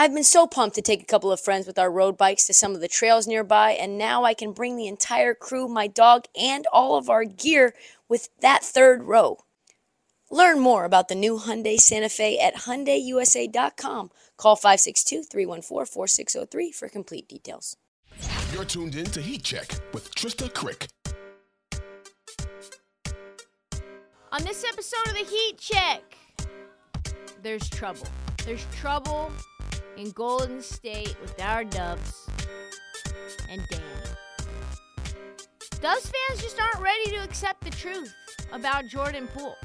I've 0.00 0.14
been 0.14 0.22
so 0.22 0.46
pumped 0.46 0.76
to 0.76 0.82
take 0.82 1.02
a 1.02 1.06
couple 1.06 1.32
of 1.32 1.40
friends 1.40 1.66
with 1.66 1.76
our 1.76 1.90
road 1.90 2.16
bikes 2.16 2.46
to 2.46 2.54
some 2.54 2.76
of 2.76 2.80
the 2.80 2.86
trails 2.86 3.26
nearby, 3.26 3.72
and 3.72 3.98
now 3.98 4.22
I 4.22 4.32
can 4.32 4.52
bring 4.52 4.76
the 4.76 4.86
entire 4.86 5.34
crew, 5.34 5.66
my 5.66 5.88
dog, 5.88 6.26
and 6.40 6.68
all 6.72 6.96
of 6.96 7.10
our 7.10 7.24
gear 7.24 7.74
with 8.08 8.28
that 8.38 8.62
third 8.62 9.02
row. 9.02 9.38
Learn 10.30 10.60
more 10.60 10.84
about 10.84 11.08
the 11.08 11.16
new 11.16 11.40
Hyundai 11.40 11.78
Santa 11.78 12.08
Fe 12.08 12.38
at 12.38 12.58
HyundaiUSA.com. 12.58 14.12
Call 14.36 14.56
562-314-4603 14.56 16.72
for 16.72 16.88
complete 16.88 17.28
details. 17.28 17.76
You're 18.52 18.66
tuned 18.66 18.94
in 18.94 19.06
to 19.06 19.20
Heat 19.20 19.42
Check 19.42 19.68
with 19.92 20.14
Trysta 20.14 20.48
Krick. 20.52 20.86
On 24.30 24.44
this 24.44 24.62
episode 24.62 25.08
of 25.08 25.14
the 25.14 25.24
Heat 25.24 25.58
Check, 25.58 26.16
there's 27.42 27.68
trouble. 27.68 28.06
There's 28.44 28.64
trouble 28.76 29.32
in 29.98 30.12
Golden 30.12 30.62
State 30.62 31.16
with 31.20 31.40
our 31.42 31.64
Dubs 31.64 32.28
and 33.50 33.60
Dan. 33.68 33.80
Dubs 35.80 36.10
fans 36.10 36.40
just 36.40 36.60
aren't 36.60 36.80
ready 36.80 37.10
to 37.10 37.16
accept 37.16 37.62
the 37.64 37.70
truth 37.70 38.14
about 38.52 38.86
Jordan 38.86 39.28
Poole. 39.34 39.56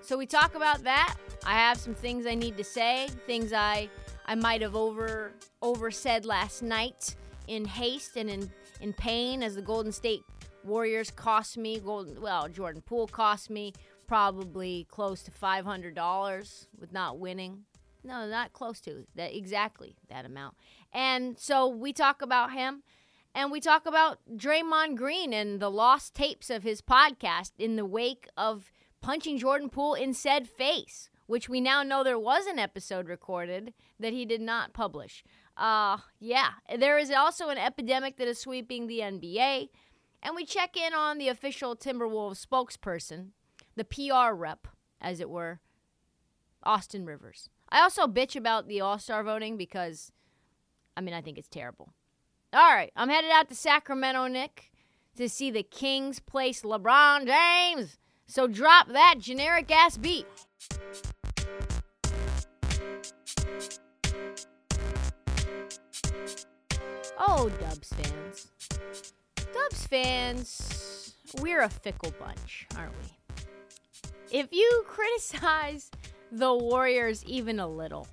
So 0.00 0.16
we 0.16 0.26
talk 0.26 0.54
about 0.54 0.84
that. 0.84 1.16
I 1.44 1.54
have 1.54 1.78
some 1.78 1.94
things 1.94 2.26
I 2.26 2.34
need 2.34 2.56
to 2.56 2.64
say, 2.64 3.08
things 3.26 3.52
I 3.52 3.90
I 4.26 4.36
might 4.36 4.62
have 4.62 4.76
over 4.76 5.32
over 5.60 5.90
said 5.90 6.24
last 6.24 6.62
night 6.62 7.16
in 7.48 7.64
haste 7.64 8.16
and 8.16 8.30
in 8.30 8.50
in 8.80 8.92
pain 8.92 9.42
as 9.42 9.56
the 9.56 9.62
Golden 9.62 9.92
State 9.92 10.22
Warriors 10.62 11.10
cost 11.10 11.58
me 11.58 11.80
Golden 11.80 12.20
well 12.20 12.48
Jordan 12.48 12.82
Poole 12.82 13.08
cost 13.08 13.50
me 13.50 13.72
probably 14.06 14.86
close 14.90 15.22
to 15.24 15.30
five 15.30 15.64
hundred 15.64 15.94
dollars 15.94 16.68
with 16.78 16.92
not 16.92 17.18
winning. 17.18 17.64
No, 18.04 18.28
not 18.28 18.52
close 18.52 18.80
to 18.82 19.06
that 19.14 19.34
exactly 19.34 19.96
that 20.08 20.26
amount. 20.26 20.56
And 20.92 21.38
so 21.38 21.66
we 21.66 21.92
talk 21.92 22.20
about 22.20 22.52
him 22.52 22.82
and 23.34 23.50
we 23.50 23.60
talk 23.60 23.86
about 23.86 24.18
Draymond 24.36 24.96
Green 24.96 25.32
and 25.32 25.58
the 25.58 25.70
lost 25.70 26.14
tapes 26.14 26.50
of 26.50 26.62
his 26.62 26.82
podcast 26.82 27.52
in 27.58 27.76
the 27.76 27.86
wake 27.86 28.28
of 28.36 28.70
punching 29.00 29.38
Jordan 29.38 29.70
Poole 29.70 29.94
in 29.94 30.12
said 30.12 30.46
face, 30.46 31.08
which 31.26 31.48
we 31.48 31.60
now 31.60 31.82
know 31.82 32.04
there 32.04 32.18
was 32.18 32.46
an 32.46 32.58
episode 32.58 33.08
recorded 33.08 33.72
that 33.98 34.12
he 34.12 34.26
did 34.26 34.42
not 34.42 34.74
publish. 34.74 35.24
Uh 35.56 35.98
yeah, 36.20 36.50
there 36.76 36.98
is 36.98 37.10
also 37.10 37.48
an 37.48 37.58
epidemic 37.58 38.18
that 38.18 38.28
is 38.28 38.38
sweeping 38.38 38.86
the 38.86 38.98
NBA, 38.98 39.68
and 40.22 40.34
we 40.36 40.44
check 40.44 40.76
in 40.76 40.92
on 40.92 41.16
the 41.16 41.28
official 41.28 41.74
Timberwolves 41.74 42.44
spokesperson, 42.44 43.28
the 43.76 43.84
PR 43.84 44.34
rep, 44.34 44.66
as 45.00 45.20
it 45.20 45.30
were, 45.30 45.60
Austin 46.62 47.04
Rivers. 47.04 47.48
I 47.74 47.80
also 47.80 48.06
bitch 48.06 48.36
about 48.36 48.68
the 48.68 48.80
All 48.80 49.00
Star 49.00 49.24
voting 49.24 49.56
because, 49.56 50.12
I 50.96 51.00
mean, 51.00 51.12
I 51.12 51.20
think 51.20 51.38
it's 51.38 51.48
terrible. 51.48 51.92
All 52.52 52.72
right, 52.72 52.92
I'm 52.94 53.08
headed 53.08 53.32
out 53.32 53.48
to 53.48 53.56
Sacramento, 53.56 54.28
Nick, 54.28 54.70
to 55.16 55.28
see 55.28 55.50
the 55.50 55.64
Kings 55.64 56.20
place 56.20 56.62
LeBron 56.62 57.26
James. 57.26 57.98
So 58.26 58.46
drop 58.46 58.86
that 58.90 59.16
generic 59.18 59.72
ass 59.72 59.96
beat. 59.96 60.24
Oh, 67.18 67.50
Dubs 67.58 67.92
fans. 67.92 68.52
Dubs 69.52 69.86
fans, 69.88 71.16
we're 71.40 71.62
a 71.62 71.68
fickle 71.68 72.14
bunch, 72.20 72.68
aren't 72.76 72.92
we? 73.02 74.38
If 74.38 74.52
you 74.52 74.84
criticize 74.86 75.90
the 76.38 76.54
Warriors 76.54 77.24
even 77.24 77.60
a 77.60 77.68
little. 77.68 78.08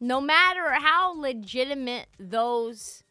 No 0.00 0.20
matter 0.20 0.72
how 0.74 1.18
legitimate 1.20 2.06
those 2.18 3.02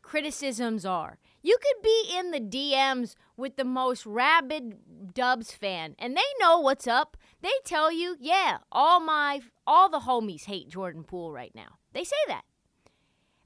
criticisms 0.00 0.84
are, 0.84 1.18
you 1.42 1.58
could 1.60 1.82
be 1.82 2.16
in 2.16 2.30
the 2.30 2.40
DMs 2.40 3.14
with 3.36 3.56
the 3.56 3.64
most 3.64 4.06
rabid 4.06 5.14
Dubs 5.14 5.52
fan, 5.52 5.94
and 5.98 6.16
they 6.16 6.22
know 6.40 6.58
what's 6.58 6.86
up. 6.86 7.16
They 7.40 7.52
tell 7.64 7.92
you, 7.92 8.16
yeah, 8.18 8.58
all 8.70 9.00
my 9.00 9.40
all 9.66 9.88
the 9.88 10.00
homies 10.00 10.44
hate 10.44 10.68
Jordan 10.68 11.04
Poole 11.04 11.32
right 11.32 11.54
now. 11.54 11.78
They 11.92 12.04
say 12.04 12.16
that. 12.28 12.42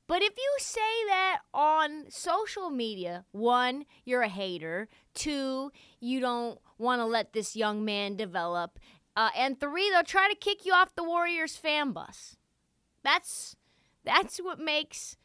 But 0.07 0.23
if 0.23 0.37
you 0.37 0.57
say 0.59 0.81
that 1.09 1.39
on 1.53 2.05
social 2.11 2.71
media, 2.71 3.25
one, 3.33 3.87
you're 4.05 4.23
a 4.23 4.29
hater. 4.29 4.89
Two, 5.15 5.73
you 5.99 6.21
don't 6.21 6.61
want 6.79 7.01
to 7.01 7.07
let 7.07 7.33
this 7.33 7.57
young 7.57 7.85
man 7.85 8.17
develop. 8.17 8.79
Uh, 9.17 9.31
and 9.35 9.59
three, 9.59 9.91
they'll 9.91 10.03
try 10.03 10.29
to 10.29 10.37
kick 10.37 10.67
you 10.67 10.75
off 10.75 10.95
the 10.95 11.03
Warriors 11.03 11.57
fan 11.57 11.93
bus. 11.93 12.37
That's 13.03 13.57
that's 14.05 14.39
what 14.39 14.61
makes 14.61 15.17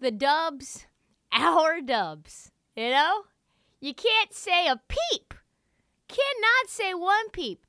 the 0.00 0.10
Dubs 0.10 0.86
our 1.32 1.80
Dubs. 1.80 2.52
You 2.74 2.90
know, 2.90 3.22
you 3.80 3.92
can't 3.92 4.32
say 4.32 4.66
a 4.66 4.80
peep. 4.88 5.34
Cannot 6.08 6.68
say 6.68 6.94
one 6.94 7.28
peep 7.30 7.66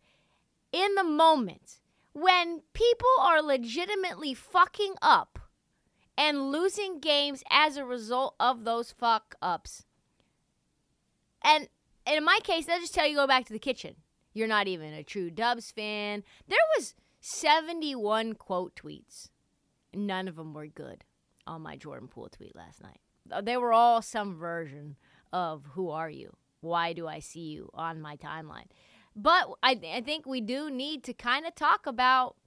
in 0.72 0.96
the 0.96 1.04
moment 1.04 1.80
when 2.14 2.62
people 2.74 3.10
are 3.20 3.42
legitimately 3.42 4.34
fucking 4.34 4.96
up 5.02 5.40
and 6.18 6.52
losing 6.52 7.00
games 7.00 7.44
as 7.50 7.76
a 7.76 7.84
result 7.84 8.36
of 8.40 8.64
those 8.64 8.92
fuck 8.92 9.36
ups. 9.42 9.86
And 11.42 11.68
in 12.06 12.24
my 12.24 12.40
case, 12.44 12.66
they'll 12.66 12.80
just 12.80 12.94
tell 12.94 13.08
you 13.08 13.16
go 13.16 13.28
back 13.28 13.46
to 13.46 13.54
the 13.54 13.60
kitchen. 13.60 13.96
You're 14.40 14.48
not 14.48 14.70
even 14.70 14.94
a 14.94 15.04
true 15.04 15.30
Dubs 15.30 15.70
fan. 15.70 16.24
There 16.48 16.58
was 16.78 16.96
71 17.20 18.36
quote 18.36 18.74
tweets. 18.74 19.28
None 19.94 20.30
of 20.30 20.38
them 20.38 20.54
were 20.54 20.66
good 20.66 21.04
on 21.46 21.62
my 21.62 21.76
Jordan 21.76 22.08
Poole 22.08 22.30
tweet 22.30 22.56
last 22.56 22.82
night. 22.82 23.02
Uh, 23.30 23.42
they 23.42 23.58
were 23.58 23.74
all 23.74 24.02
some 24.02 24.38
version 24.38 24.96
of 25.34 25.66
who 25.74 25.90
are 25.90 26.10
you? 26.10 26.38
Why 26.62 26.94
do 26.94 27.06
I 27.06 27.20
see 27.20 27.50
you 27.50 27.70
on 27.74 28.00
my 28.00 28.16
timeline? 28.16 28.68
But 29.14 29.50
I, 29.62 29.78
I 29.94 30.00
think 30.00 30.26
we 30.26 30.40
do 30.40 30.70
need 30.70 31.04
to 31.04 31.14
kind 31.14 31.46
of 31.46 31.54
talk 31.54 31.86
about 31.86 32.38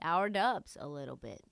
our 0.00 0.28
dubs 0.28 0.76
a 0.78 0.86
little 0.86 1.16
bit. 1.16 1.42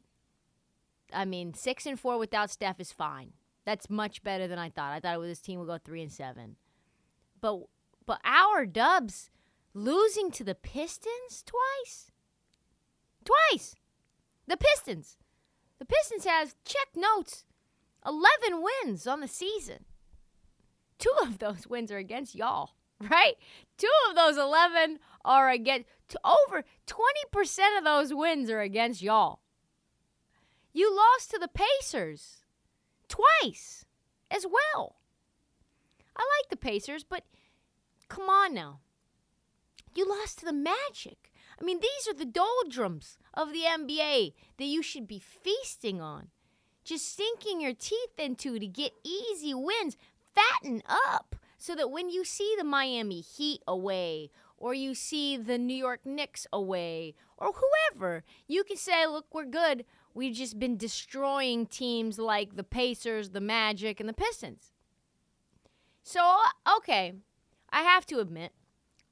I 1.12 1.24
mean, 1.24 1.52
six 1.52 1.84
and 1.84 1.98
four 1.98 2.16
without 2.16 2.48
Steph 2.48 2.78
is 2.78 2.92
fine. 2.92 3.32
That's 3.64 3.90
much 3.90 4.22
better 4.22 4.46
than 4.46 4.60
I 4.60 4.70
thought. 4.70 4.92
I 4.92 5.00
thought 5.00 5.20
this 5.22 5.40
team 5.40 5.58
would 5.58 5.66
go 5.66 5.78
three 5.78 6.02
and 6.02 6.12
seven. 6.12 6.54
But 7.40 7.62
but 8.06 8.20
our 8.24 8.66
Dubs 8.66 9.30
losing 9.72 10.30
to 10.32 10.44
the 10.44 10.54
Pistons 10.54 11.44
twice? 11.44 12.10
Twice. 13.24 13.74
The 14.46 14.56
Pistons. 14.56 15.16
The 15.78 15.86
Pistons 15.86 16.24
have 16.24 16.54
check 16.64 16.88
notes 16.94 17.44
11 18.06 18.62
wins 18.62 19.06
on 19.06 19.20
the 19.20 19.28
season. 19.28 19.84
Two 20.98 21.12
of 21.22 21.38
those 21.38 21.66
wins 21.66 21.90
are 21.90 21.98
against 21.98 22.34
y'all, 22.34 22.70
right? 23.00 23.34
Two 23.76 23.90
of 24.08 24.16
those 24.16 24.36
11 24.36 24.98
are 25.24 25.50
against 25.50 25.86
over 26.24 26.64
20% 26.86 27.78
of 27.78 27.84
those 27.84 28.14
wins 28.14 28.50
are 28.50 28.60
against 28.60 29.02
y'all. 29.02 29.40
You 30.72 30.94
lost 30.94 31.30
to 31.30 31.38
the 31.38 31.48
Pacers 31.48 32.44
twice 33.08 33.84
as 34.30 34.44
well. 34.44 34.96
I 36.16 36.22
like 36.22 36.50
the 36.50 36.56
Pacers, 36.56 37.04
but 37.04 37.24
come 38.14 38.28
on 38.28 38.54
now. 38.54 38.78
You 39.94 40.08
lost 40.08 40.38
to 40.38 40.44
the 40.44 40.52
Magic. 40.52 41.32
I 41.60 41.64
mean, 41.64 41.80
these 41.80 42.08
are 42.08 42.16
the 42.16 42.24
doldrums 42.24 43.16
of 43.32 43.52
the 43.52 43.62
NBA 43.62 44.32
that 44.58 44.64
you 44.64 44.82
should 44.82 45.06
be 45.06 45.20
feasting 45.20 46.00
on. 46.00 46.28
Just 46.84 47.16
sinking 47.16 47.60
your 47.60 47.74
teeth 47.74 48.18
into 48.18 48.58
to 48.58 48.66
get 48.66 48.92
easy 49.04 49.54
wins. 49.54 49.96
Fatten 50.34 50.82
up 51.08 51.36
so 51.58 51.74
that 51.74 51.90
when 51.90 52.10
you 52.10 52.24
see 52.24 52.54
the 52.58 52.64
Miami 52.64 53.20
Heat 53.20 53.62
away, 53.66 54.30
or 54.56 54.74
you 54.74 54.94
see 54.94 55.36
the 55.36 55.58
New 55.58 55.74
York 55.74 56.00
Knicks 56.04 56.46
away, 56.52 57.14
or 57.38 57.52
whoever, 57.52 58.24
you 58.46 58.64
can 58.64 58.76
say, 58.76 59.06
look, 59.06 59.26
we're 59.32 59.44
good. 59.44 59.84
We've 60.12 60.34
just 60.34 60.58
been 60.58 60.76
destroying 60.76 61.66
teams 61.66 62.18
like 62.18 62.56
the 62.56 62.64
Pacers, 62.64 63.30
the 63.30 63.40
Magic, 63.40 64.00
and 64.00 64.08
the 64.08 64.12
Pistons. 64.12 64.72
So, 66.02 66.36
okay, 66.78 67.14
I 67.74 67.82
have 67.82 68.06
to 68.06 68.20
admit, 68.20 68.52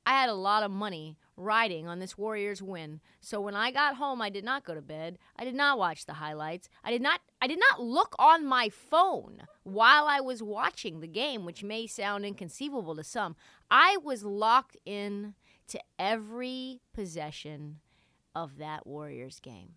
I 0.06 0.12
had 0.12 0.28
a 0.28 0.34
lot 0.34 0.62
of 0.62 0.70
money 0.70 1.18
riding 1.36 1.88
on 1.88 1.98
this 1.98 2.16
Warriors 2.16 2.62
win. 2.62 3.00
So 3.20 3.40
when 3.40 3.56
I 3.56 3.72
got 3.72 3.96
home, 3.96 4.22
I 4.22 4.30
did 4.30 4.44
not 4.44 4.64
go 4.64 4.72
to 4.72 4.80
bed. 4.80 5.18
I 5.36 5.44
did 5.44 5.56
not 5.56 5.78
watch 5.78 6.06
the 6.06 6.14
highlights. 6.14 6.68
I 6.84 6.92
did 6.92 7.02
not 7.02 7.20
I 7.40 7.48
did 7.48 7.58
not 7.58 7.82
look 7.82 8.14
on 8.20 8.46
my 8.46 8.68
phone 8.68 9.42
while 9.64 10.06
I 10.06 10.20
was 10.20 10.44
watching 10.44 11.00
the 11.00 11.08
game, 11.08 11.44
which 11.44 11.64
may 11.64 11.88
sound 11.88 12.24
inconceivable 12.24 12.94
to 12.94 13.02
some. 13.02 13.34
I 13.68 13.96
was 13.96 14.22
locked 14.22 14.76
in 14.86 15.34
to 15.66 15.80
every 15.98 16.82
possession 16.94 17.80
of 18.32 18.58
that 18.58 18.86
Warriors 18.86 19.40
game. 19.40 19.74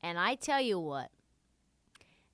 And 0.00 0.16
I 0.16 0.36
tell 0.36 0.60
you 0.60 0.78
what, 0.78 1.10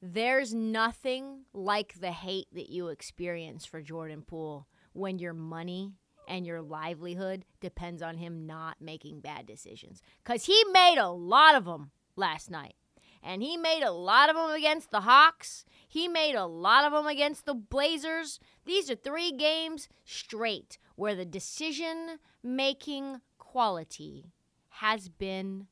there's 0.02 0.52
nothing 0.52 1.44
like 1.54 1.94
the 1.98 2.12
hate 2.12 2.48
that 2.52 2.68
you 2.68 2.88
experience 2.88 3.64
for 3.64 3.80
Jordan 3.80 4.20
Poole 4.20 4.66
when 4.94 5.18
your 5.18 5.34
money 5.34 5.92
and 6.26 6.46
your 6.46 6.62
livelihood 6.62 7.44
depends 7.60 8.02
on 8.02 8.16
him 8.16 8.46
not 8.46 8.80
making 8.80 9.20
bad 9.20 9.46
decisions. 9.46 10.00
Because 10.24 10.46
he 10.46 10.64
made 10.72 10.96
a 10.98 11.10
lot 11.10 11.54
of 11.54 11.66
them 11.66 11.90
last 12.16 12.50
night. 12.50 12.74
And 13.22 13.42
he 13.42 13.56
made 13.56 13.82
a 13.82 13.90
lot 13.90 14.28
of 14.28 14.36
them 14.36 14.50
against 14.50 14.90
the 14.90 15.02
Hawks. 15.02 15.64
He 15.88 16.08
made 16.08 16.34
a 16.34 16.44
lot 16.46 16.84
of 16.84 16.92
them 16.92 17.06
against 17.06 17.46
the 17.46 17.54
Blazers. 17.54 18.38
These 18.66 18.90
are 18.90 18.94
three 18.94 19.32
games 19.32 19.88
straight 20.04 20.78
where 20.96 21.14
the 21.14 21.24
decision 21.24 22.18
making 22.42 23.20
quality 23.38 24.32
has 24.68 25.08
been 25.08 25.68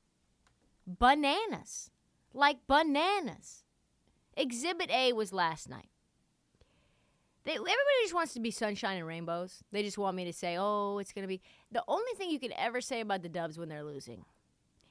bananas. 0.86 1.90
Like 2.32 2.66
bananas. 2.66 3.64
Exhibit 4.34 4.90
A 4.90 5.12
was 5.12 5.32
last 5.32 5.68
night. 5.68 5.90
They, 7.44 7.52
everybody 7.52 7.74
just 8.02 8.14
wants 8.14 8.34
to 8.34 8.40
be 8.40 8.50
sunshine 8.50 8.98
and 8.98 9.06
rainbows. 9.06 9.64
They 9.72 9.82
just 9.82 9.98
want 9.98 10.16
me 10.16 10.24
to 10.24 10.32
say, 10.32 10.56
"Oh, 10.58 10.98
it's 10.98 11.12
gonna 11.12 11.26
be." 11.26 11.40
The 11.72 11.82
only 11.88 12.12
thing 12.16 12.30
you 12.30 12.38
can 12.38 12.52
ever 12.52 12.80
say 12.80 13.00
about 13.00 13.22
the 13.22 13.28
Dubs 13.28 13.58
when 13.58 13.68
they're 13.68 13.82
losing 13.82 14.24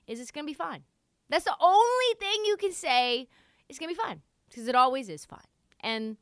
is 0.07 0.19
it's 0.19 0.31
gonna 0.31 0.47
be 0.47 0.53
fine. 0.53 0.83
That's 1.29 1.45
the 1.45 1.55
only 1.61 2.15
thing 2.19 2.43
you 2.45 2.57
can 2.57 2.73
say. 2.73 3.27
It's 3.69 3.79
gonna 3.79 3.91
be 3.91 3.95
fine 3.95 4.21
because 4.49 4.67
it 4.67 4.75
always 4.75 5.07
is 5.07 5.23
fine, 5.23 5.39
and 5.79 6.17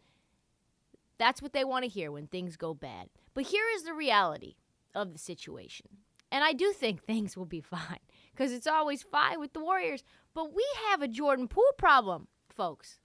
that's 1.17 1.41
what 1.41 1.53
they 1.53 1.63
want 1.63 1.83
to 1.83 1.89
hear 1.89 2.11
when 2.11 2.27
things 2.27 2.57
go 2.57 2.75
bad. 2.75 3.09
But 3.33 3.45
here 3.45 3.65
is 3.75 3.83
the 3.83 3.93
reality 3.93 4.55
of 4.93 5.13
the 5.13 5.19
situation, 5.19 5.87
and 6.31 6.43
I 6.43 6.53
do 6.53 6.73
think 6.73 7.03
things 7.05 7.35
will 7.35 7.45
be 7.45 7.61
fine 7.61 8.01
because 8.31 8.51
it's 8.51 8.67
always 8.67 9.01
fine 9.01 9.39
with 9.39 9.53
the 9.53 9.61
Warriors. 9.61 10.03
But 10.35 10.53
we 10.53 10.65
have 10.89 11.01
a 11.01 11.07
Jordan 11.07 11.47
Poole 11.47 11.73
problem, 11.75 12.27
folks. 12.49 12.99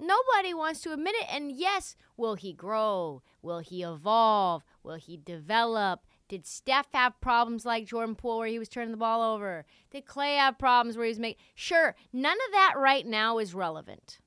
Nobody 0.00 0.54
wants 0.54 0.80
to 0.80 0.92
admit 0.92 1.14
it. 1.16 1.26
And 1.30 1.52
yes, 1.52 1.94
will 2.16 2.34
he 2.34 2.52
grow? 2.52 3.22
Will 3.42 3.58
he 3.58 3.82
evolve? 3.82 4.64
Will 4.82 4.96
he 4.96 5.16
develop? 5.16 6.06
Did 6.28 6.46
Steph 6.46 6.86
have 6.92 7.20
problems 7.20 7.66
like 7.66 7.86
Jordan 7.86 8.14
Poole 8.14 8.38
where 8.38 8.48
he 8.48 8.58
was 8.58 8.68
turning 8.68 8.92
the 8.92 8.96
ball 8.96 9.34
over? 9.34 9.66
Did 9.90 10.06
Clay 10.06 10.36
have 10.36 10.58
problems 10.58 10.96
where 10.96 11.04
he 11.04 11.10
was 11.10 11.18
making. 11.18 11.42
Sure, 11.54 11.96
none 12.12 12.36
of 12.36 12.52
that 12.52 12.74
right 12.76 13.06
now 13.06 13.38
is 13.38 13.52
relevant 13.52 14.18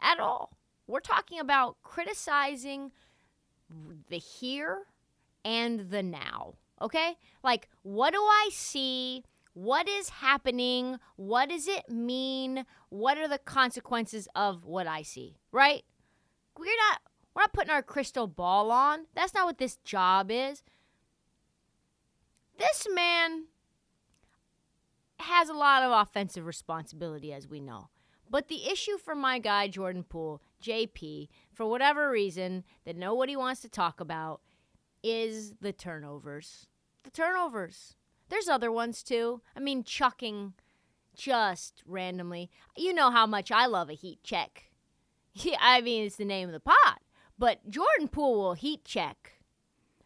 at 0.00 0.18
all. 0.18 0.56
We're 0.86 1.00
talking 1.00 1.38
about 1.38 1.76
criticizing 1.82 2.92
the 4.08 4.18
here 4.18 4.82
and 5.44 5.90
the 5.90 6.02
now. 6.02 6.54
Okay? 6.80 7.16
Like, 7.42 7.68
what 7.82 8.12
do 8.12 8.20
I 8.20 8.48
see? 8.52 9.24
What 9.54 9.88
is 9.88 10.08
happening? 10.08 10.98
What 11.16 11.48
does 11.48 11.68
it 11.68 11.88
mean? 11.88 12.66
What 12.88 13.18
are 13.18 13.28
the 13.28 13.38
consequences 13.38 14.28
of 14.34 14.64
what 14.64 14.86
I 14.86 15.02
see? 15.02 15.36
Right? 15.52 15.84
We're 16.58 16.66
not 16.66 17.00
we're 17.34 17.42
not 17.42 17.52
putting 17.52 17.70
our 17.70 17.82
crystal 17.82 18.26
ball 18.26 18.70
on. 18.70 19.06
That's 19.14 19.34
not 19.34 19.46
what 19.46 19.58
this 19.58 19.76
job 19.84 20.30
is. 20.30 20.62
This 22.58 22.86
man 22.92 23.44
has 25.20 25.48
a 25.48 25.54
lot 25.54 25.82
of 25.82 25.92
offensive 25.92 26.46
responsibility 26.46 27.32
as 27.32 27.48
we 27.48 27.60
know. 27.60 27.88
But 28.30 28.48
the 28.48 28.68
issue 28.68 28.98
for 28.98 29.14
my 29.14 29.38
guy 29.38 29.68
Jordan 29.68 30.02
Poole, 30.02 30.42
JP, 30.62 31.28
for 31.52 31.66
whatever 31.66 32.10
reason 32.10 32.64
that 32.84 32.96
nobody 32.96 33.36
wants 33.36 33.60
to 33.62 33.68
talk 33.68 34.00
about 34.00 34.40
is 35.02 35.54
the 35.60 35.72
turnovers. 35.72 36.66
The 37.04 37.10
turnovers. 37.10 37.94
There's 38.28 38.48
other 38.48 38.72
ones 38.72 39.02
too. 39.02 39.42
I 39.56 39.60
mean, 39.60 39.84
chucking 39.84 40.54
just 41.14 41.82
randomly. 41.86 42.50
You 42.76 42.92
know 42.92 43.10
how 43.10 43.26
much 43.26 43.50
I 43.52 43.66
love 43.66 43.90
a 43.90 43.94
heat 43.94 44.22
check. 44.22 44.64
Yeah, 45.36 45.56
I 45.60 45.80
mean, 45.80 46.04
it's 46.04 46.14
the 46.14 46.24
name 46.24 46.48
of 46.48 46.52
the 46.52 46.60
pot. 46.60 47.00
But 47.36 47.68
Jordan 47.68 48.06
Poole 48.06 48.36
will 48.36 48.54
heat 48.54 48.84
check 48.84 49.32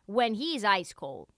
when 0.06 0.32
he's 0.32 0.65
ice 0.65 0.94
cold 0.94 1.29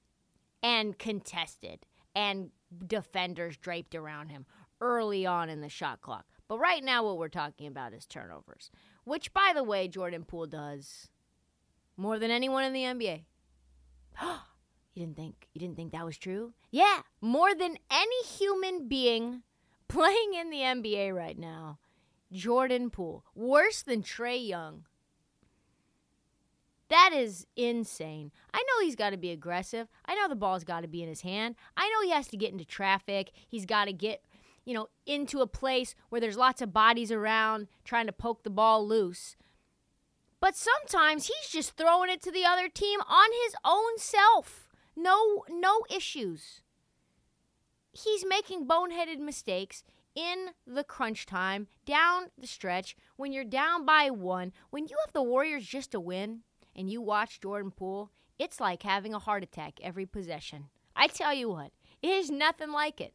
and 0.62 0.96
contested 0.96 1.86
and 2.14 2.50
defenders 2.86 3.56
draped 3.56 3.96
around 3.96 4.28
him 4.28 4.46
early 4.80 5.26
on 5.26 5.48
in 5.48 5.60
the 5.60 5.68
shot 5.68 6.00
clock. 6.00 6.24
But 6.46 6.58
right 6.58 6.82
now, 6.84 7.04
what 7.04 7.18
we're 7.18 7.28
talking 7.28 7.66
about 7.66 7.92
is 7.92 8.06
turnovers, 8.06 8.70
which, 9.04 9.32
by 9.32 9.52
the 9.54 9.64
way, 9.64 9.88
Jordan 9.88 10.24
Poole 10.24 10.46
does 10.46 11.08
more 11.96 12.18
than 12.18 12.30
anyone 12.30 12.64
in 12.64 12.72
the 12.72 12.82
NBA. 12.82 13.24
You 14.94 15.04
didn't 15.06 15.16
think 15.16 15.48
you 15.54 15.60
didn't 15.60 15.76
think 15.76 15.92
that 15.92 16.04
was 16.04 16.18
true? 16.18 16.52
Yeah, 16.70 17.00
more 17.20 17.54
than 17.54 17.76
any 17.90 18.24
human 18.24 18.88
being 18.88 19.42
playing 19.88 20.34
in 20.34 20.50
the 20.50 20.58
NBA 20.58 21.14
right 21.14 21.38
now. 21.38 21.78
Jordan 22.32 22.90
Poole, 22.90 23.24
worse 23.34 23.82
than 23.82 24.02
Trae 24.02 24.46
Young. 24.46 24.84
That 26.88 27.12
is 27.12 27.46
insane. 27.56 28.32
I 28.52 28.58
know 28.58 28.84
he's 28.84 28.96
got 28.96 29.10
to 29.10 29.16
be 29.16 29.30
aggressive. 29.30 29.88
I 30.06 30.16
know 30.16 30.28
the 30.28 30.34
ball's 30.34 30.64
got 30.64 30.80
to 30.80 30.88
be 30.88 31.02
in 31.02 31.08
his 31.08 31.20
hand. 31.20 31.54
I 31.76 31.88
know 31.88 32.02
he 32.02 32.10
has 32.10 32.26
to 32.28 32.36
get 32.36 32.50
into 32.50 32.64
traffic. 32.64 33.30
He's 33.48 33.64
got 33.64 33.84
to 33.84 33.92
get, 33.92 34.24
you 34.64 34.74
know, 34.74 34.88
into 35.06 35.40
a 35.40 35.46
place 35.46 35.94
where 36.08 36.20
there's 36.20 36.36
lots 36.36 36.60
of 36.60 36.72
bodies 36.72 37.12
around 37.12 37.68
trying 37.84 38.06
to 38.06 38.12
poke 38.12 38.42
the 38.42 38.50
ball 38.50 38.86
loose. 38.86 39.36
But 40.40 40.56
sometimes 40.56 41.26
he's 41.26 41.50
just 41.50 41.76
throwing 41.76 42.10
it 42.10 42.22
to 42.22 42.32
the 42.32 42.44
other 42.44 42.68
team 42.68 43.00
on 43.08 43.30
his 43.44 43.54
own 43.64 43.98
self. 43.98 44.69
No 44.96 45.44
no 45.48 45.80
issues. 45.90 46.60
He's 47.92 48.24
making 48.24 48.66
boneheaded 48.66 49.18
mistakes 49.18 49.82
in 50.14 50.50
the 50.66 50.84
crunch 50.84 51.26
time, 51.26 51.68
down 51.84 52.26
the 52.36 52.46
stretch, 52.46 52.96
when 53.16 53.32
you're 53.32 53.44
down 53.44 53.84
by 53.84 54.10
one, 54.10 54.52
when 54.70 54.86
you 54.86 54.96
have 55.04 55.12
the 55.12 55.22
Warriors 55.22 55.66
just 55.66 55.92
to 55.92 56.00
win 56.00 56.40
and 56.74 56.90
you 56.90 57.00
watch 57.00 57.40
Jordan 57.40 57.70
Poole, 57.70 58.10
it's 58.38 58.60
like 58.60 58.82
having 58.82 59.14
a 59.14 59.18
heart 59.18 59.42
attack 59.42 59.74
every 59.82 60.06
possession. 60.06 60.66
I 60.96 61.06
tell 61.06 61.32
you 61.32 61.48
what, 61.48 61.72
it 62.02 62.08
is 62.08 62.30
nothing 62.30 62.72
like 62.72 63.00
it. 63.00 63.14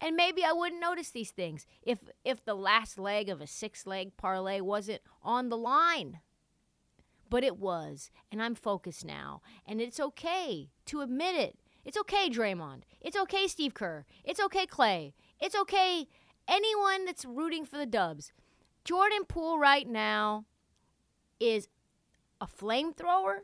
And 0.00 0.16
maybe 0.16 0.44
I 0.44 0.52
wouldn't 0.52 0.80
notice 0.80 1.10
these 1.10 1.30
things 1.30 1.64
if 1.82 1.98
if 2.24 2.44
the 2.44 2.54
last 2.54 2.98
leg 2.98 3.28
of 3.28 3.40
a 3.40 3.46
six 3.46 3.86
leg 3.86 4.16
parlay 4.16 4.60
wasn't 4.60 5.02
on 5.22 5.48
the 5.48 5.56
line 5.56 6.18
but 7.32 7.42
it 7.42 7.56
was. 7.56 8.10
And 8.30 8.42
I'm 8.42 8.54
focused 8.54 9.06
now. 9.06 9.40
And 9.66 9.80
it's 9.80 9.98
okay 9.98 10.68
to 10.84 11.00
admit 11.00 11.34
it. 11.34 11.58
It's 11.82 11.96
okay, 11.96 12.28
Draymond. 12.28 12.82
It's 13.00 13.16
okay, 13.16 13.48
Steve 13.48 13.72
Kerr. 13.72 14.04
It's 14.22 14.38
okay, 14.38 14.66
Clay. 14.66 15.14
It's 15.40 15.56
okay, 15.56 16.06
anyone 16.46 17.06
that's 17.06 17.24
rooting 17.24 17.64
for 17.64 17.78
the 17.78 17.86
Dubs. 17.86 18.32
Jordan 18.84 19.24
Poole 19.26 19.58
right 19.58 19.88
now 19.88 20.44
is 21.40 21.68
a 22.38 22.46
flamethrower 22.46 23.38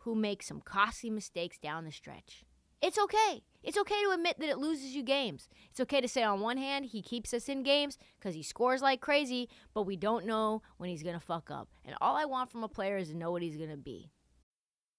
who 0.00 0.14
makes 0.14 0.46
some 0.46 0.60
costly 0.60 1.08
mistakes 1.08 1.56
down 1.56 1.86
the 1.86 1.92
stretch. 1.92 2.44
It's 2.82 2.98
okay. 2.98 3.44
It's 3.66 3.76
okay 3.76 4.00
to 4.04 4.12
admit 4.12 4.38
that 4.38 4.48
it 4.48 4.58
loses 4.58 4.94
you 4.94 5.02
games. 5.02 5.48
It's 5.72 5.80
okay 5.80 6.00
to 6.00 6.06
say, 6.06 6.22
on 6.22 6.38
one 6.38 6.56
hand, 6.56 6.86
he 6.86 7.02
keeps 7.02 7.34
us 7.34 7.48
in 7.48 7.64
games 7.64 7.98
because 8.16 8.32
he 8.32 8.44
scores 8.44 8.80
like 8.80 9.00
crazy, 9.00 9.48
but 9.74 9.82
we 9.82 9.96
don't 9.96 10.24
know 10.24 10.62
when 10.76 10.88
he's 10.88 11.02
going 11.02 11.18
to 11.18 11.26
fuck 11.26 11.50
up. 11.50 11.68
And 11.84 11.96
all 12.00 12.14
I 12.14 12.26
want 12.26 12.48
from 12.48 12.62
a 12.62 12.68
player 12.68 12.96
is 12.96 13.08
to 13.08 13.16
know 13.16 13.32
what 13.32 13.42
he's 13.42 13.56
going 13.56 13.70
to 13.70 13.76
be. 13.76 14.12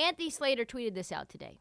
Anthony 0.00 0.30
Slater 0.30 0.64
tweeted 0.64 0.94
this 0.94 1.12
out 1.12 1.28
today. 1.28 1.58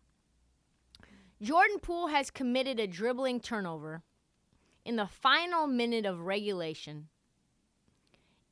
Jordan 1.41 1.79
Poole 1.79 2.07
has 2.07 2.31
committed 2.31 2.79
a 2.79 2.87
dribbling 2.87 3.39
turnover 3.39 4.03
in 4.85 4.95
the 4.95 5.07
final 5.07 5.67
minute 5.67 6.05
of 6.05 6.21
regulation 6.21 7.07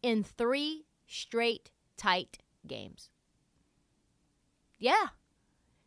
in 0.02 0.24
three 0.24 0.86
straight 1.08 1.72
tight 1.96 2.40
games. 2.66 3.10
Yeah. 4.78 5.08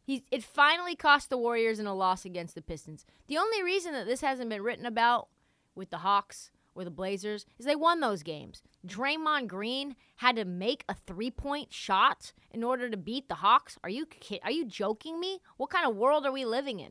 He, 0.02 0.24
it 0.30 0.42
finally 0.42 0.96
cost 0.96 1.30
the 1.30 1.38
Warriors 1.38 1.78
in 1.78 1.86
a 1.86 1.94
loss 1.94 2.24
against 2.24 2.54
the 2.54 2.62
Pistons. 2.62 3.06
The 3.28 3.38
only 3.38 3.62
reason 3.62 3.92
that 3.92 4.06
this 4.06 4.22
hasn't 4.22 4.50
been 4.50 4.62
written 4.62 4.86
about 4.86 5.28
with 5.74 5.90
the 5.90 5.98
Hawks 5.98 6.50
the 6.84 6.90
Blazers 6.90 7.46
is 7.58 7.66
they 7.66 7.76
won 7.76 8.00
those 8.00 8.22
games. 8.22 8.62
Draymond 8.86 9.48
Green 9.48 9.96
had 10.16 10.36
to 10.36 10.44
make 10.44 10.84
a 10.88 10.94
three-point 10.94 11.72
shot 11.72 12.32
in 12.50 12.62
order 12.64 12.88
to 12.90 12.96
beat 12.96 13.28
the 13.28 13.36
Hawks. 13.36 13.78
Are 13.82 13.90
you 13.90 14.06
kid- 14.06 14.40
are 14.44 14.50
you 14.50 14.64
joking 14.64 15.20
me? 15.20 15.40
What 15.56 15.70
kind 15.70 15.88
of 15.88 15.96
world 15.96 16.26
are 16.26 16.32
we 16.32 16.44
living 16.44 16.80
in? 16.80 16.86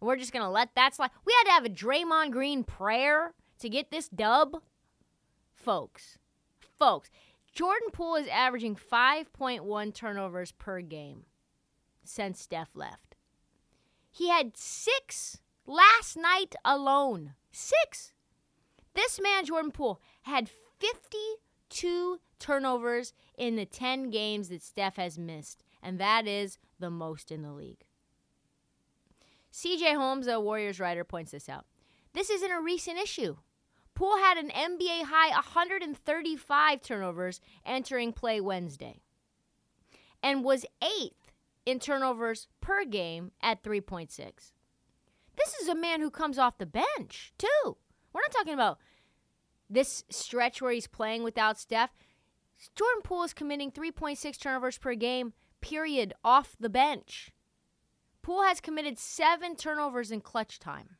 And 0.00 0.08
we're 0.08 0.16
just 0.16 0.32
gonna 0.32 0.50
let 0.50 0.74
that 0.74 0.94
slide. 0.94 1.10
We 1.24 1.34
had 1.38 1.44
to 1.44 1.52
have 1.52 1.64
a 1.64 1.70
Draymond 1.70 2.30
Green 2.32 2.64
prayer 2.64 3.34
to 3.58 3.68
get 3.68 3.90
this 3.90 4.08
dub, 4.08 4.62
folks. 5.52 6.18
Folks, 6.78 7.10
Jordan 7.52 7.90
Poole 7.92 8.16
is 8.16 8.26
averaging 8.28 8.74
5.1 8.74 9.94
turnovers 9.94 10.52
per 10.52 10.80
game 10.80 11.24
since 12.04 12.40
Steph 12.40 12.74
left. 12.74 13.14
He 14.10 14.28
had 14.28 14.56
six 14.56 15.40
last 15.66 16.16
night 16.16 16.54
alone. 16.64 17.34
Six. 17.52 18.13
This 18.94 19.20
man, 19.20 19.44
Jordan 19.44 19.70
Poole, 19.70 20.00
had 20.22 20.50
52 20.80 22.20
turnovers 22.38 23.12
in 23.36 23.56
the 23.56 23.66
10 23.66 24.10
games 24.10 24.48
that 24.48 24.62
Steph 24.62 24.96
has 24.96 25.18
missed, 25.18 25.64
and 25.82 25.98
that 25.98 26.26
is 26.26 26.58
the 26.78 26.90
most 26.90 27.30
in 27.30 27.42
the 27.42 27.52
league. 27.52 27.84
CJ 29.52 29.94
Holmes, 29.94 30.26
a 30.26 30.40
Warriors 30.40 30.80
writer, 30.80 31.04
points 31.04 31.32
this 31.32 31.48
out. 31.48 31.64
This 32.12 32.30
isn't 32.30 32.50
a 32.50 32.60
recent 32.60 32.98
issue. 32.98 33.36
Poole 33.94 34.18
had 34.18 34.36
an 34.36 34.50
NBA 34.50 35.04
high 35.04 35.30
135 35.30 36.82
turnovers 36.82 37.40
entering 37.64 38.12
play 38.12 38.40
Wednesday 38.40 39.00
and 40.22 40.42
was 40.42 40.66
eighth 40.82 41.32
in 41.64 41.78
turnovers 41.78 42.48
per 42.60 42.84
game 42.84 43.30
at 43.40 43.62
3.6. 43.62 44.08
This 45.36 45.54
is 45.60 45.68
a 45.68 45.74
man 45.74 46.00
who 46.00 46.10
comes 46.10 46.38
off 46.38 46.58
the 46.58 46.66
bench, 46.66 47.32
too. 47.38 47.76
We're 48.14 48.22
not 48.22 48.32
talking 48.32 48.54
about 48.54 48.78
this 49.68 50.04
stretch 50.08 50.62
where 50.62 50.72
he's 50.72 50.86
playing 50.86 51.24
without 51.24 51.58
Steph. 51.58 51.90
Jordan 52.76 53.02
Poole 53.02 53.24
is 53.24 53.34
committing 53.34 53.72
3.6 53.72 54.40
turnovers 54.40 54.78
per 54.78 54.94
game, 54.94 55.32
period, 55.60 56.14
off 56.24 56.56
the 56.58 56.68
bench. 56.68 57.30
Poole 58.22 58.44
has 58.44 58.60
committed 58.60 58.98
seven 58.98 59.56
turnovers 59.56 60.10
in 60.10 60.20
clutch 60.20 60.58
time, 60.58 60.96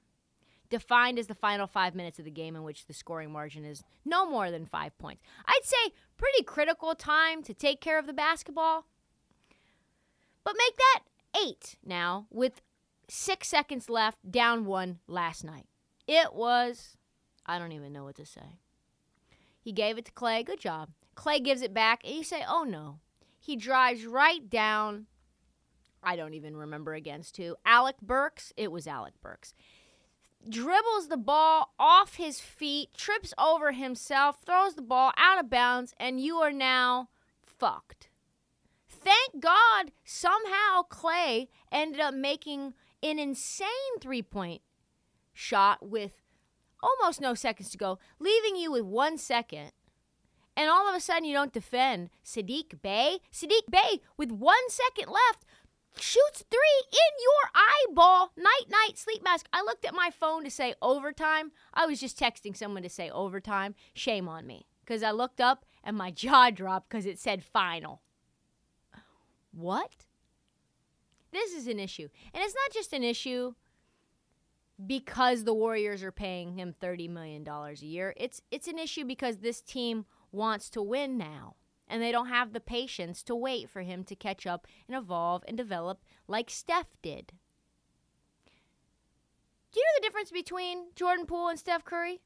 defined 0.69 1.19
as 1.19 1.29
the 1.29 1.35
final 1.35 1.67
five 1.67 1.95
minutes 1.95 2.19
of 2.19 2.25
the 2.25 2.31
game 2.31 2.57
in 2.57 2.65
which 2.65 2.87
the 2.87 2.93
scoring 2.93 3.33
margin 3.33 3.65
is 3.65 3.83
no 4.05 4.29
more 4.29 4.51
than 4.51 4.67
five 4.67 4.99
points. 4.99 5.23
I'd 5.47 5.61
say 5.65 5.95
pretty 6.19 6.43
critical 6.43 6.95
time 6.95 7.43
to 7.45 7.55
take 7.55 7.81
care 7.81 7.99
of 7.99 8.07
the 8.07 8.13
basketball. 8.13 8.87
But 10.43 10.57
make 10.59 10.77
that 10.77 11.01
eight 11.43 11.77
now 11.85 12.27
with 12.31 12.61
six 13.09 13.49
seconds 13.49 13.89
left, 13.89 14.31
down 14.31 14.67
one 14.67 14.99
last 15.07 15.45
night. 15.45 15.67
It 16.07 16.35
was, 16.35 16.97
I 17.47 17.59
don't 17.59 17.73
even 17.73 17.93
know 17.93 18.05
what 18.05 18.17
to 18.17 18.27
say. 18.27 18.59
He 19.61 19.73
gave 19.73 19.99
it 19.99 20.05
to 20.07 20.13
Clay. 20.13 20.43
Good 20.43 20.61
job. 20.61 20.91
Clay 21.15 21.41
gives 21.41 21.63
it 21.63 21.73
back, 21.73 22.03
and 22.05 22.15
you 22.15 22.25
say, 22.25 22.45
oh 22.49 22.65
no. 22.65 22.99
He 23.41 23.57
drives 23.57 24.07
right 24.07 24.49
down, 24.49 25.07
I 26.03 26.17
don't 26.17 26.35
even 26.35 26.57
remember 26.57 26.95
against 26.95 27.37
who. 27.37 27.57
Alec 27.65 27.97
Burks. 28.01 28.53
It 28.57 28.71
was 28.71 28.87
Alec 28.87 29.15
Burks. 29.21 29.55
Dribbles 30.49 31.09
the 31.09 31.17
ball 31.17 31.75
off 31.79 32.17
his 32.17 32.41
feet, 32.41 32.95
trips 32.95 33.33
over 33.39 33.73
himself, 33.73 34.39
throws 34.45 34.75
the 34.75 34.83
ball 34.83 35.13
out 35.17 35.43
of 35.43 35.49
bounds, 35.49 35.95
and 35.99 36.21
you 36.21 36.37
are 36.37 36.53
now 36.53 37.09
fucked. 37.43 38.09
Thank 38.87 39.41
God 39.41 39.93
somehow 40.05 40.83
Clay 40.89 41.49
ended 41.73 42.01
up 42.01 42.15
making 42.15 42.75
an 43.03 43.19
insane 43.19 43.69
three 44.01 44.23
point 44.23 44.63
shot 45.33 45.87
with 45.87 46.24
almost 46.85 47.21
no 47.21 47.35
seconds 47.35 47.71
to 47.71 47.79
go, 47.79 47.99
leaving 48.19 48.57
you 48.57 48.71
with 48.71 48.83
one 48.83 49.19
second. 49.19 49.73
And 50.57 50.71
all 50.71 50.89
of 50.89 50.95
a 50.95 51.01
sudden, 51.01 51.25
you 51.25 51.35
don't 51.35 51.53
defend 51.53 52.11
Saddiq 52.25 52.81
Bey. 52.81 53.19
Saddiq 53.33 53.69
Bey, 53.71 54.01
with 54.17 54.31
one 54.31 54.69
second 54.69 55.13
left, 55.13 55.45
shoots 55.99 56.45
three 56.51 56.83
in 56.93 57.23
your 57.23 57.51
eyeball. 57.55 58.33
Night, 58.37 58.69
night, 58.69 58.97
sleep 58.97 59.25
mask. 59.25 59.47
I 59.53 59.63
looked 59.63 59.85
at 59.85 59.95
my 59.95 60.11
phone 60.11 60.45
to 60.45 60.51
say 60.51 60.75
overtime. 60.81 61.51
I 61.73 61.87
was 61.87 62.01
just 62.01 62.19
texting 62.19 62.57
someone 62.57 62.83
to 62.83 62.89
say 62.89 63.11
overtime. 63.11 63.75
Shame 63.95 64.29
on 64.29 64.47
me. 64.47 64.67
Because 64.85 65.03
I 65.03 65.11
looked 65.11 65.41
up 65.41 65.65
and 65.83 65.97
my 65.97 66.11
jaw 66.11 66.51
dropped 66.51 66.89
because 66.89 67.07
it 67.07 67.19
said 67.19 67.43
final. 67.43 68.03
What? 69.53 70.07
This 71.33 71.53
is 71.53 71.67
an 71.67 71.81
issue. 71.81 72.09
And 72.33 72.45
it's 72.45 72.55
not 72.55 72.73
just 72.73 72.93
an 72.93 73.03
issue 73.03 73.55
because 74.85 75.45
the 75.45 75.55
Warriors 75.55 76.03
are 76.03 76.13
paying 76.13 76.53
him 76.53 76.75
$30 76.81 77.09
million 77.09 77.47
a 77.47 77.73
year. 77.85 78.15
It's 78.17 78.43
it's 78.51 78.69
an 78.69 78.79
issue 78.79 79.05
because 79.05 79.39
this 79.39 79.61
team 79.61 80.07
wants 80.33 80.69
to 80.71 80.83
win 80.83 81.17
now. 81.17 81.57
And 81.87 82.03
they 82.03 82.13
don't 82.13 82.29
have 82.29 82.53
the 82.53 82.61
patience 82.61 83.23
to 83.25 83.37
wait 83.37 83.69
for 83.69 83.83
him 83.83 84.05
to 84.05 84.17
catch 84.17 84.47
up 84.47 84.67
and 84.89 84.97
evolve 84.97 85.45
and 85.47 85.57
develop 85.57 86.03
like 86.27 86.49
Steph 86.49 86.97
did. 87.03 87.33
Do 89.71 89.81
you 89.81 89.85
know 89.85 90.01
the 90.01 90.07
difference 90.07 90.31
between 90.31 90.87
Jordan 90.95 91.27
Poole 91.27 91.49
and 91.49 91.59
Steph 91.59 91.85
Curry? 91.85 92.21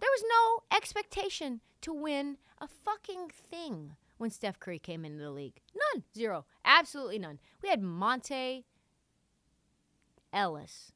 There 0.00 0.10
was 0.10 0.24
no 0.28 0.76
expectation 0.76 1.60
to 1.82 1.92
win 1.92 2.38
a 2.58 2.66
fucking 2.66 3.30
thing 3.50 3.96
when 4.18 4.30
Steph 4.30 4.58
Curry 4.58 4.78
came 4.78 5.04
into 5.04 5.18
the 5.18 5.30
league. 5.30 5.60
None. 5.94 6.04
Zero. 6.14 6.46
Absolutely 6.64 7.18
none. 7.18 7.38
We 7.62 7.68
had 7.68 7.82
Monta 7.82 8.64
Ellis. 10.32 10.92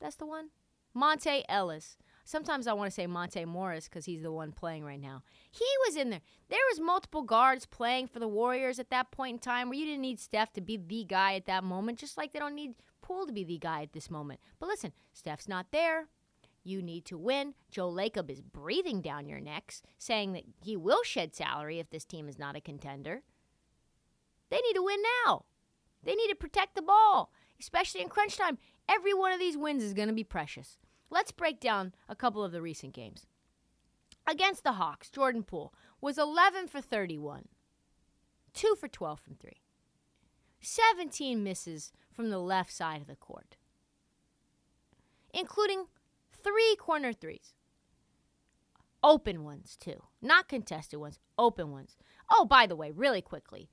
That's 0.00 0.16
the 0.16 0.26
one? 0.26 0.50
Monta 0.96 1.42
Ellis. 1.48 1.96
Sometimes 2.24 2.66
I 2.66 2.72
want 2.72 2.90
to 2.90 2.94
say 2.94 3.06
Monte 3.06 3.44
Morris 3.44 3.88
because 3.88 4.06
he's 4.06 4.22
the 4.22 4.32
one 4.32 4.52
playing 4.52 4.84
right 4.84 5.00
now. 5.00 5.22
He 5.50 5.66
was 5.86 5.96
in 5.96 6.10
there. 6.10 6.22
There 6.48 6.58
was 6.70 6.80
multiple 6.80 7.22
guards 7.22 7.66
playing 7.66 8.08
for 8.08 8.18
the 8.18 8.28
Warriors 8.28 8.78
at 8.78 8.90
that 8.90 9.10
point 9.10 9.34
in 9.34 9.38
time 9.40 9.68
where 9.68 9.78
you 9.78 9.84
didn't 9.84 10.00
need 10.00 10.20
Steph 10.20 10.52
to 10.54 10.62
be 10.62 10.78
the 10.78 11.04
guy 11.04 11.34
at 11.34 11.46
that 11.46 11.64
moment, 11.64 11.98
just 11.98 12.16
like 12.16 12.32
they 12.32 12.38
don't 12.38 12.54
need 12.54 12.74
Poole 13.02 13.26
to 13.26 13.32
be 13.32 13.44
the 13.44 13.58
guy 13.58 13.82
at 13.82 13.92
this 13.92 14.10
moment. 14.10 14.40
But 14.58 14.68
listen, 14.68 14.92
Steph's 15.12 15.48
not 15.48 15.66
there. 15.70 16.08
You 16.62 16.80
need 16.80 17.04
to 17.06 17.18
win. 17.18 17.52
Joe 17.70 17.90
Lacob 17.92 18.30
is 18.30 18.40
breathing 18.40 19.02
down 19.02 19.28
your 19.28 19.40
necks, 19.40 19.82
saying 19.98 20.32
that 20.32 20.44
he 20.62 20.78
will 20.78 21.02
shed 21.04 21.34
salary 21.34 21.78
if 21.78 21.90
this 21.90 22.06
team 22.06 22.26
is 22.26 22.38
not 22.38 22.56
a 22.56 22.60
contender. 22.62 23.22
They 24.48 24.60
need 24.62 24.74
to 24.74 24.82
win 24.82 25.02
now. 25.26 25.44
They 26.02 26.14
need 26.14 26.28
to 26.28 26.34
protect 26.34 26.74
the 26.74 26.82
ball, 26.82 27.30
especially 27.60 28.00
in 28.00 28.08
crunch 28.08 28.38
time. 28.38 28.56
Every 28.88 29.14
one 29.14 29.32
of 29.32 29.38
these 29.38 29.56
wins 29.56 29.82
is 29.82 29.94
going 29.94 30.08
to 30.08 30.14
be 30.14 30.24
precious. 30.24 30.78
Let's 31.10 31.32
break 31.32 31.60
down 31.60 31.94
a 32.08 32.16
couple 32.16 32.44
of 32.44 32.52
the 32.52 32.62
recent 32.62 32.92
games. 32.92 33.26
Against 34.26 34.64
the 34.64 34.72
Hawks, 34.72 35.10
Jordan 35.10 35.42
Poole 35.42 35.74
was 36.00 36.18
11 36.18 36.68
for 36.68 36.80
31, 36.80 37.46
2 38.54 38.74
for 38.78 38.88
12 38.88 39.20
from 39.20 39.34
3, 39.34 39.52
17 40.60 41.44
misses 41.44 41.92
from 42.10 42.30
the 42.30 42.38
left 42.38 42.72
side 42.72 43.00
of 43.02 43.06
the 43.06 43.16
court, 43.16 43.56
including 45.32 45.86
three 46.42 46.76
corner 46.78 47.12
threes. 47.12 47.52
Open 49.02 49.44
ones, 49.44 49.76
too. 49.78 50.02
Not 50.22 50.48
contested 50.48 50.98
ones, 50.98 51.18
open 51.36 51.70
ones. 51.70 51.98
Oh, 52.30 52.46
by 52.46 52.66
the 52.66 52.76
way, 52.76 52.90
really 52.90 53.20
quickly, 53.20 53.68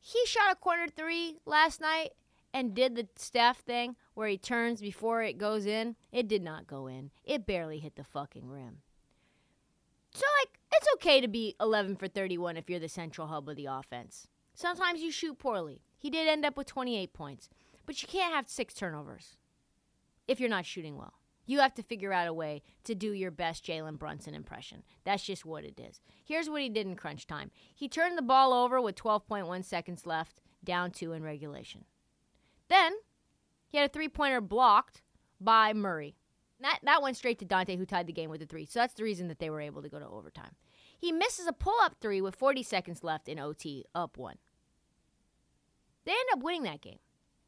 he 0.00 0.20
shot 0.26 0.50
a 0.50 0.56
corner 0.56 0.88
three 0.88 1.38
last 1.46 1.80
night 1.80 2.10
and 2.54 2.72
did 2.72 2.94
the 2.94 3.08
Steph 3.16 3.58
thing 3.58 3.96
where 4.14 4.28
he 4.28 4.38
turns 4.38 4.80
before 4.80 5.22
it 5.22 5.36
goes 5.36 5.66
in. 5.66 5.96
It 6.12 6.28
did 6.28 6.42
not 6.42 6.68
go 6.68 6.86
in, 6.86 7.10
it 7.24 7.44
barely 7.44 7.80
hit 7.80 7.96
the 7.96 8.04
fucking 8.04 8.48
rim. 8.48 8.78
So, 10.14 10.24
like, 10.40 10.60
it's 10.72 10.88
okay 10.94 11.20
to 11.20 11.26
be 11.26 11.56
11 11.60 11.96
for 11.96 12.06
31 12.06 12.56
if 12.56 12.70
you're 12.70 12.78
the 12.78 12.88
central 12.88 13.26
hub 13.26 13.48
of 13.48 13.56
the 13.56 13.66
offense. 13.66 14.28
Sometimes 14.54 15.02
you 15.02 15.10
shoot 15.10 15.40
poorly. 15.40 15.82
He 15.98 16.08
did 16.08 16.28
end 16.28 16.44
up 16.44 16.56
with 16.56 16.68
28 16.68 17.12
points, 17.12 17.50
but 17.84 18.00
you 18.00 18.06
can't 18.06 18.32
have 18.32 18.48
six 18.48 18.74
turnovers 18.74 19.36
if 20.28 20.38
you're 20.38 20.48
not 20.48 20.64
shooting 20.64 20.96
well. 20.96 21.14
You 21.46 21.58
have 21.58 21.74
to 21.74 21.82
figure 21.82 22.12
out 22.12 22.28
a 22.28 22.32
way 22.32 22.62
to 22.84 22.94
do 22.94 23.12
your 23.12 23.32
best 23.32 23.66
Jalen 23.66 23.98
Brunson 23.98 24.34
impression. 24.34 24.84
That's 25.02 25.24
just 25.24 25.44
what 25.44 25.64
it 25.64 25.78
is. 25.80 26.00
Here's 26.24 26.48
what 26.48 26.62
he 26.62 26.68
did 26.68 26.86
in 26.86 26.94
crunch 26.94 27.26
time 27.26 27.50
he 27.74 27.88
turned 27.88 28.16
the 28.16 28.22
ball 28.22 28.52
over 28.52 28.80
with 28.80 28.94
12.1 28.94 29.64
seconds 29.64 30.06
left, 30.06 30.40
down 30.62 30.92
two 30.92 31.12
in 31.12 31.24
regulation. 31.24 31.84
Then 32.74 32.94
he 33.68 33.78
had 33.78 33.88
a 33.88 33.92
three 33.92 34.08
pointer 34.08 34.40
blocked 34.40 35.00
by 35.40 35.72
Murray. 35.72 36.16
That, 36.58 36.80
that 36.82 37.02
went 37.02 37.16
straight 37.16 37.38
to 37.38 37.44
Dante, 37.44 37.76
who 37.76 37.86
tied 37.86 38.08
the 38.08 38.12
game 38.12 38.30
with 38.30 38.42
a 38.42 38.46
three. 38.46 38.66
So 38.66 38.80
that's 38.80 38.94
the 38.94 39.04
reason 39.04 39.28
that 39.28 39.38
they 39.38 39.48
were 39.48 39.60
able 39.60 39.80
to 39.80 39.88
go 39.88 40.00
to 40.00 40.08
overtime. 40.08 40.56
He 40.98 41.12
misses 41.12 41.46
a 41.46 41.52
pull 41.52 41.76
up 41.82 41.94
three 42.00 42.20
with 42.20 42.34
40 42.34 42.64
seconds 42.64 43.04
left 43.04 43.28
in 43.28 43.38
OT, 43.38 43.84
up 43.94 44.18
one. 44.18 44.38
They 46.04 46.10
end 46.10 46.28
up 46.32 46.42
winning 46.42 46.64
that 46.64 46.80
game. 46.80 46.98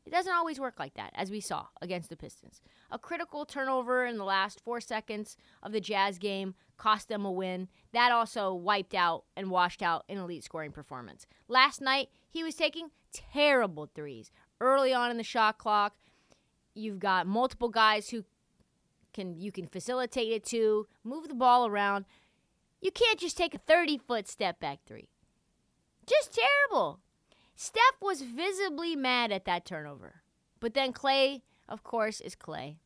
It 0.05 0.11
doesn't 0.11 0.33
always 0.33 0.61
work 0.61 0.79
like 0.79 0.95
that, 0.95 1.11
as 1.17 1.33
we 1.33 1.41
saw 1.41 1.67
against 1.83 2.09
the 2.09 2.17
Pistons. 2.17 2.61
A 2.93 2.99
critical 2.99 3.45
turnover 3.45 4.07
in 4.07 4.19
the 4.19 4.25
last 4.25 4.61
four 4.61 4.81
seconds 4.81 5.37
of 5.61 5.73
the 5.73 5.81
Jazz 5.81 6.19
game 6.19 6.55
cost 6.77 7.09
them 7.09 7.25
a 7.25 7.33
win. 7.33 7.67
That 7.93 8.13
also 8.13 8.55
wiped 8.55 8.95
out 8.95 9.25
and 9.37 9.51
washed 9.51 9.83
out 9.83 10.05
an 10.09 10.19
elite 10.19 10.45
scoring 10.45 10.71
performance. 10.71 11.27
Last 11.49 11.81
night, 11.81 12.11
he 12.31 12.45
was 12.45 12.55
taking 12.55 12.91
terrible 13.13 13.91
threes 13.93 14.31
early 14.61 14.93
on 14.93 15.11
in 15.11 15.17
the 15.17 15.23
shot 15.23 15.59
clock. 15.59 15.95
You've 16.75 16.99
got 16.99 17.27
multiple 17.27 17.69
guys 17.69 18.11
who 18.11 18.25
can 19.15 19.39
you 19.39 19.51
can 19.51 19.67
facilitate 19.67 20.33
it 20.33 20.45
to, 20.47 20.87
move 21.05 21.29
the 21.29 21.35
ball 21.35 21.67
around. 21.67 22.05
You 22.81 22.91
can't 22.91 23.19
just 23.19 23.37
take 23.37 23.55
a 23.55 23.59
30 23.59 23.99
foot 23.99 24.29
step 24.29 24.61
back 24.61 24.81
three. 24.87 25.09
Just 26.07 26.35
terrible. 26.35 27.01
Steph 27.57 28.01
was 28.03 28.21
visibly 28.21 28.95
mad 28.95 29.33
at 29.33 29.47
that 29.47 29.65
turnover. 29.65 30.23
But 30.61 30.75
then 30.75 30.93
Clay, 30.93 31.43
of 31.69 31.83
course, 31.83 32.21
is 32.21 32.35
Clay 32.35 32.77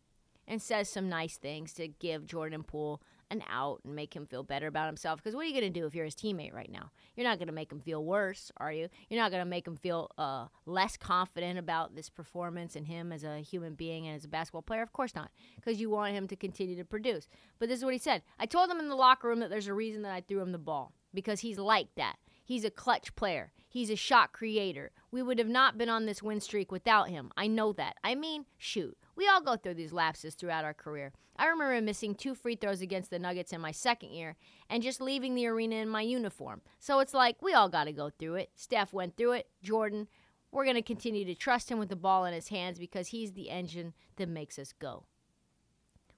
and 0.47 0.63
says 0.63 0.89
some 0.89 1.09
nice 1.09 1.37
things 1.37 1.73
to 1.75 1.89
give 1.89 2.27
Jordan 2.27 2.63
Poole 2.63 3.03
an 3.31 3.43
out 3.51 3.81
and 3.85 3.95
make 3.95 4.15
him 4.15 4.27
feel 4.27 4.43
better 4.43 4.67
about 4.67 4.87
himself. 4.87 5.19
Because 5.19 5.35
what 5.35 5.45
are 5.45 5.49
you 5.49 5.59
going 5.59 5.73
to 5.73 5.81
do 5.81 5.87
if 5.87 5.95
you're 5.95 6.05
his 6.05 6.15
teammate 6.15 6.53
right 6.53 6.71
now? 6.71 6.91
You're 7.17 7.27
not 7.27 7.39
going 7.39 7.49
to 7.49 7.55
make 7.55 7.71
him 7.71 7.81
feel 7.81 8.05
worse, 8.05 8.51
are 8.57 8.73
you? 8.73 8.89
You're 9.09 9.21
not 9.21 9.31
going 9.31 9.43
to 9.43 9.49
make 9.49 9.67
him 9.67 9.77
feel 9.77 10.11
uh, 10.19 10.47
less 10.67 10.97
confident 10.97 11.59
about 11.59 11.95
this 11.95 12.09
performance 12.09 12.77
and 12.77 12.87
him 12.87 13.13
as 13.13 13.25
a 13.25 13.39
human 13.39 13.75
being 13.75 14.07
and 14.07 14.17
as 14.17 14.25
a 14.25 14.29
basketball 14.29 14.63
player? 14.63 14.83
Of 14.83 14.93
course 14.93 15.15
not, 15.15 15.31
because 15.57 15.81
you 15.81 15.91
want 15.91 16.15
him 16.15 16.27
to 16.29 16.37
continue 16.37 16.77
to 16.77 16.85
produce. 16.85 17.29
But 17.59 17.69
this 17.69 17.79
is 17.79 17.85
what 17.85 17.95
he 17.95 17.99
said. 17.99 18.23
I 18.39 18.47
told 18.47 18.71
him 18.71 18.79
in 18.79 18.89
the 18.89 18.97
locker 18.97 19.29
room 19.29 19.41
that 19.41 19.51
there's 19.51 19.69
a 19.69 19.75
reason 19.75 20.03
that 20.03 20.13
I 20.13 20.21
threw 20.21 20.41
him 20.41 20.53
the 20.53 20.59
ball 20.59 20.93
because 21.15 21.41
he's 21.41 21.59
like 21.59 21.95
that. 21.97 22.17
He's 22.45 22.65
a 22.65 22.71
clutch 22.71 23.15
player. 23.15 23.53
He's 23.71 23.89
a 23.89 23.97
shot 23.97 24.33
creator. 24.33 24.91
We 25.13 25.23
would 25.23 25.39
have 25.39 25.49
not 25.49 25.79
been 25.79 25.89
on 25.89 26.05
this 26.05 26.25
win 26.25 26.41
streak 26.41 26.73
without 26.73 27.09
him. 27.09 27.31
I 27.37 27.47
know 27.47 27.73
that. 27.75 27.97
I 28.03 28.17
mean, 28.17 28.47
shoot. 28.59 28.99
We 29.15 29.29
all 29.29 29.41
go 29.41 29.57
through 29.57 29.75
these 29.75 29.93
lapses 29.93 30.35
throughout 30.35 30.65
our 30.65 30.75
career. 30.75 31.13
I 31.37 31.47
remember 31.47 31.81
missing 31.81 32.17
two 32.17 32.35
free 32.35 32.57
throws 32.57 32.81
against 32.81 33.11
the 33.11 33.21
Nuggets 33.21 33.53
in 33.53 33.61
my 33.61 33.71
second 33.71 34.11
year 34.11 34.35
and 34.69 34.83
just 34.83 35.01
leaving 35.01 35.37
the 35.37 35.47
arena 35.47 35.77
in 35.77 35.89
my 35.89 36.03
uniform. 36.03 36.63
So 36.81 36.99
it's 36.99 37.15
like 37.15 37.41
we 37.41 37.55
all 37.55 37.69
got 37.69 37.85
to 37.85 37.93
go 37.93 38.11
through 38.11 38.35
it. 38.35 38.51
Steph 38.57 38.93
went 38.93 39.17
through 39.17 39.33
it. 39.33 39.49
Jordan, 39.63 40.09
we're 40.51 40.65
going 40.65 40.75
to 40.75 40.83
continue 40.83 41.25
to 41.25 41.37
trust 41.37 41.71
him 41.71 41.79
with 41.79 41.91
the 41.91 41.97
ball 41.97 42.25
in 42.25 42.35
his 42.35 42.49
hands 42.49 42.81
because 42.81 43.09
he's 43.09 43.35
the 43.35 43.51
engine 43.51 43.95
that 44.17 44.29
makes 44.29 44.59
us 44.59 44.73
go. 44.73 45.05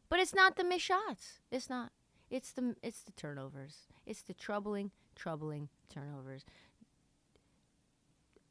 But 0.09 0.21
it's 0.21 0.35
not 0.35 0.57
the 0.57 0.65
missed 0.65 0.87
shots. 0.87 1.41
It's 1.51 1.69
not. 1.69 1.93
It's 2.31 2.53
the 2.53 2.77
it's 2.83 3.03
the 3.03 3.13
turnovers. 3.13 3.89
It's 4.07 4.23
the 4.23 4.33
troubling, 4.33 4.91
troubling 5.15 5.69
turnovers. 5.91 6.47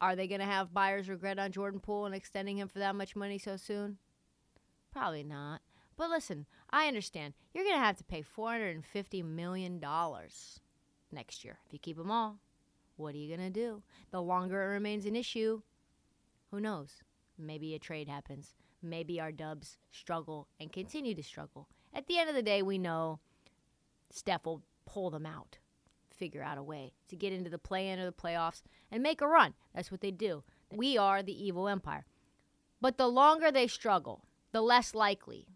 Are 0.01 0.15
they 0.15 0.27
going 0.27 0.41
to 0.41 0.47
have 0.47 0.73
buyer's 0.73 1.07
regret 1.07 1.37
on 1.37 1.51
Jordan 1.51 1.79
Poole 1.79 2.07
and 2.07 2.15
extending 2.15 2.57
him 2.57 2.67
for 2.67 2.79
that 2.79 2.95
much 2.95 3.15
money 3.15 3.37
so 3.37 3.55
soon? 3.55 3.99
Probably 4.91 5.23
not. 5.23 5.61
But 5.95 6.09
listen, 6.09 6.47
I 6.71 6.87
understand. 6.87 7.35
You're 7.53 7.63
going 7.63 7.75
to 7.75 7.85
have 7.85 7.97
to 7.97 8.03
pay 8.03 8.23
$450 8.23 9.23
million 9.23 9.79
next 11.11 11.43
year 11.45 11.59
if 11.67 11.71
you 11.71 11.77
keep 11.77 11.97
them 11.97 12.09
all. 12.09 12.39
What 12.97 13.13
are 13.13 13.19
you 13.19 13.35
going 13.35 13.47
to 13.47 13.59
do? 13.59 13.83
The 14.09 14.21
longer 14.21 14.63
it 14.63 14.73
remains 14.73 15.05
an 15.05 15.15
issue, 15.15 15.61
who 16.49 16.59
knows? 16.59 17.03
Maybe 17.37 17.75
a 17.75 17.79
trade 17.79 18.09
happens. 18.09 18.55
Maybe 18.81 19.21
our 19.21 19.31
dubs 19.31 19.77
struggle 19.91 20.47
and 20.59 20.71
continue 20.71 21.13
to 21.13 21.23
struggle. 21.23 21.67
At 21.93 22.07
the 22.07 22.17
end 22.17 22.29
of 22.29 22.35
the 22.35 22.41
day, 22.41 22.63
we 22.63 22.79
know 22.79 23.19
Steph 24.09 24.45
will 24.45 24.63
pull 24.85 25.11
them 25.11 25.27
out 25.27 25.59
figure 26.21 26.43
out 26.43 26.59
a 26.59 26.63
way 26.63 26.93
to 27.07 27.15
get 27.15 27.33
into 27.33 27.49
the 27.49 27.57
play 27.57 27.89
in 27.89 27.97
or 27.97 28.05
the 28.05 28.11
playoffs 28.11 28.61
and 28.91 29.01
make 29.01 29.21
a 29.21 29.27
run. 29.27 29.55
That's 29.73 29.89
what 29.89 30.01
they 30.01 30.11
do. 30.11 30.43
We 30.71 30.95
are 30.95 31.23
the 31.23 31.33
evil 31.33 31.67
empire. 31.67 32.05
But 32.79 32.99
the 32.99 33.07
longer 33.07 33.51
they 33.51 33.65
struggle, 33.65 34.23
the 34.51 34.61
less 34.61 34.93
likely 34.93 35.47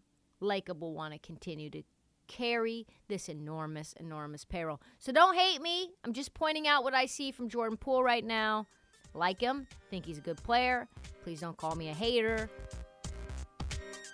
Lacob 0.42 0.80
will 0.80 0.92
want 0.92 1.12
to 1.14 1.20
continue 1.20 1.70
to 1.70 1.84
carry 2.26 2.84
this 3.06 3.28
enormous, 3.28 3.94
enormous 4.00 4.44
payroll. 4.44 4.80
So 4.98 5.12
don't 5.12 5.36
hate 5.36 5.62
me. 5.62 5.92
I'm 6.02 6.12
just 6.12 6.34
pointing 6.34 6.66
out 6.66 6.82
what 6.82 6.94
I 6.94 7.06
see 7.06 7.30
from 7.30 7.48
Jordan 7.48 7.76
Poole 7.76 8.02
right 8.02 8.24
now. 8.24 8.66
Like 9.14 9.40
him, 9.40 9.68
think 9.88 10.04
he's 10.04 10.18
a 10.18 10.22
good 10.22 10.42
player. 10.42 10.88
Please 11.22 11.40
don't 11.40 11.56
call 11.56 11.76
me 11.76 11.90
a 11.90 11.94
hater. 11.94 12.50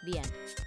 The 0.05 0.19
end. 0.19 0.62